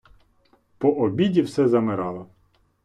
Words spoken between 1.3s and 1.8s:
все